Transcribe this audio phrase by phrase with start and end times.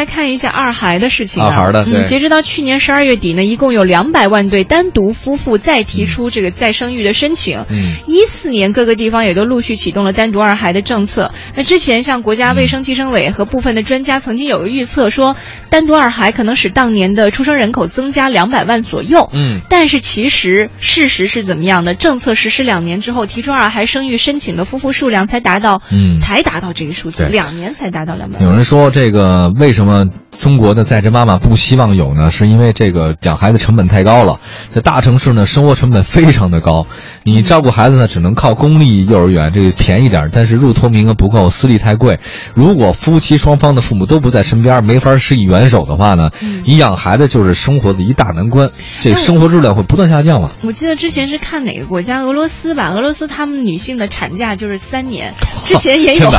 [0.00, 1.48] 来看一下二孩的事情啊。
[1.50, 7.66] 二孩的嗯，截止到去年十二月底呢，一共有两百万对单独夫妇再提出这个再生育的申请。
[7.68, 11.32] 嗯，一四年各个地方也都陆续启动了单独二孩的政策。
[11.54, 15.36] 那之前像国家卫生计生委和部分的专家曾经有个预测说，
[15.68, 19.28] 单独二孩可能使当年的出生人口增加两百万左右。
[19.34, 21.94] 嗯，但是其实事实是怎么样的？
[21.94, 28.48] 政策实施两年之后，提出二孩生育申请的夫妇数量才达到，嗯才达到这个数字，两年才达到两百万。
[28.48, 29.89] 有人说这个为什么
[30.38, 32.30] 中国的在职妈妈不希望有呢？
[32.30, 34.40] 是因为这个养孩子成本太高了，
[34.70, 36.86] 在大城市呢，生活成本非常的高，
[37.22, 42.18] 你照顾孩子呢，只能靠公立幼儿园，这个便宜点，但是入托名额不够，私立太贵。
[42.54, 46.30] 如果夫妻双方的父母都不在身边，没法施以援手的话呢，
[46.64, 48.70] 你养孩子就是生活的一大难关，
[49.00, 50.50] 这生活质量会不断下降了。
[50.62, 52.90] 我记得之前是看哪个国家，俄罗斯吧？
[52.90, 55.34] 俄罗斯他们女性的产假就是三年，
[55.66, 56.30] 之前也有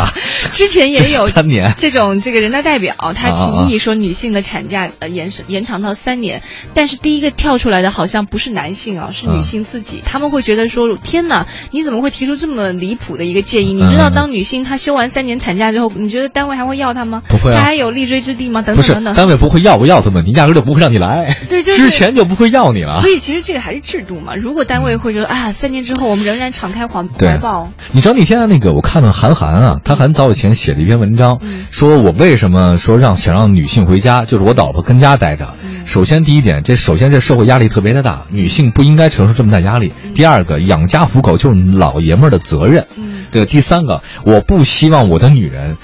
[0.51, 6.41] 之前也有三年这种这个人大代表他提议说女性的产假呃延时延长到三年，
[6.73, 13.73] 但是第一个跳出来的好像不是男性啊，是女性自己，他们会觉得说天哪，你怎么会提出这么离谱的一个建议？
[13.73, 17.21] 你知道嗯当女性她休完三年产假之后，你觉得单位还会要她吗？
[17.27, 18.61] 不会啊她还有立锥之地吗？
[18.61, 19.15] 等等等等。
[19.15, 23.09] 单位不会要不要的问题，压根就不会让你来， 对就是之前就不会要你了所。
[23.09, 24.35] 以其实这个还是制度嘛。
[24.35, 35.53] 如果单位会觉得啊，三年之后我们仍然敞开怀怀抱，你知道那天那个我看到韩寒啊，他很早以前写了一篇文章，嗯说我为什么说让想让女性回家，就是我老婆跟家待着。
[35.81, 39.91] 嗯首先第一点，这首先这社会压力特别的大，女性不应该承受这么大压力。
[40.15, 42.85] 第二个，养家糊口就是老爷们儿的责任。
[42.97, 45.77] 嗯对，第三个，我不希望我的女人。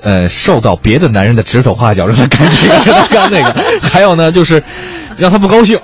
[0.00, 4.62] 呃，受到别的男人的指手画脚，让他干这个，让他干那个， 还有呢，就是
[5.16, 5.76] 让他不高兴，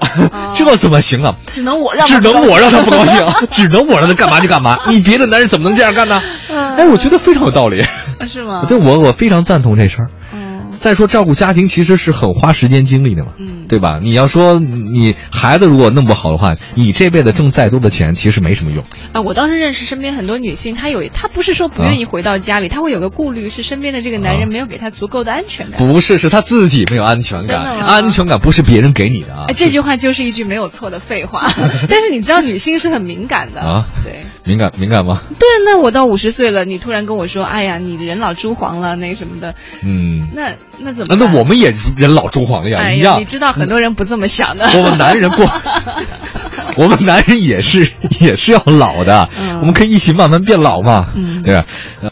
[0.54, 1.34] 这怎么行啊？
[1.50, 4.78] 只能我让 只能我让他不高兴，只能我让他干嘛就干嘛。
[4.86, 6.22] 你别的男人怎么能这样干呢？
[6.52, 7.82] 嗯哎，我觉得非常有道理。
[8.28, 8.62] 是吗？
[8.68, 10.10] 对我，我非常赞同这事儿。
[10.74, 14.00] 嗯再说照顾家庭其实是很花时间精力的嘛，嗯对吧？
[14.02, 18.84] 你要说你孩子如果弄不好的话，你这辈子挣再多的钱其实没什么用。
[19.12, 25.78] 啊，我当时认识身边很多女性，她有她不是说不愿意回到家里，她会有个顾虑，是身边的这个男人啊没有给她足够的安全感。
[25.78, 29.44] 不是，是她自己没有安全感，安全感不是别人给你的啊。
[29.48, 31.48] 哎，这句话就是一句没有错的废话，
[31.88, 34.23] 但是你知道女性是很敏感的啊对。
[34.44, 35.20] 敏感敏感吗？
[35.38, 41.16] 对，那我到五十岁了，你突然跟我说，哎呀，你人老珠黄了，那什么的，嗯，那那怎么那？
[41.16, 43.24] 那我们也人老珠黄呀，哎呀，一样你。
[43.24, 44.66] 知道很多人不这么想的。
[44.76, 45.44] 我们男人过，
[46.76, 47.88] 我们男人也是
[48.20, 51.64] 也是要老的，嗯我们可以一起慢慢变老嘛，嗯对吧？
[51.64, 51.66] 呃